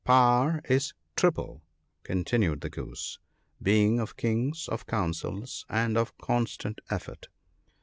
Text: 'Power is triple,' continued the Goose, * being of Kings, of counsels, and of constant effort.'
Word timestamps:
'Power 0.03 0.63
is 0.67 0.95
triple,' 1.15 1.61
continued 2.01 2.61
the 2.61 2.71
Goose, 2.71 3.19
* 3.37 3.61
being 3.71 3.99
of 3.99 4.17
Kings, 4.17 4.67
of 4.67 4.87
counsels, 4.87 5.63
and 5.69 5.95
of 5.95 6.17
constant 6.17 6.81
effort.' 6.89 7.27